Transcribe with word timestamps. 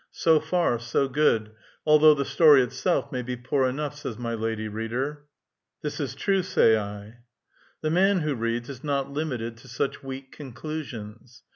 So 0.09 0.39
far, 0.39 0.79
so 0.79 1.07
good, 1.07 1.51
although 1.85 2.15
the 2.15 2.25
story 2.25 2.63
itself 2.63 3.11
may 3.11 3.21
be 3.21 3.35
poor 3.35 3.67
enough," 3.69 3.93
says 3.99 4.17
my 4.17 4.33
lady 4.33 4.67
reader. 4.67 5.25
''This 5.83 5.99
is 5.99 6.15
true,'* 6.15 6.41
say 6.41 6.75
I. 6.75 7.17
The 7.81 7.91
man 7.93 8.21
who 8.21 8.33
reads 8.33 8.67
is 8.67 8.83
not 8.83 9.11
limited 9.11 9.57
to 9.57 9.67
such 9.67 10.01
weak 10.01 10.31
conclusions. 10.31 11.43